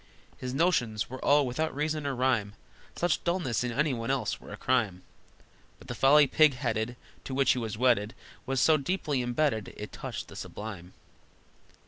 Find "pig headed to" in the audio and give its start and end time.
6.25-7.35